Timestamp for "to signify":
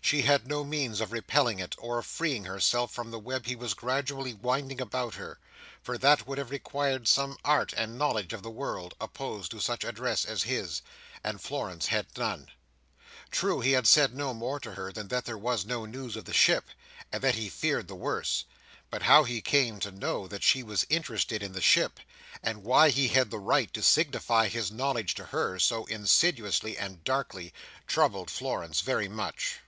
23.72-24.48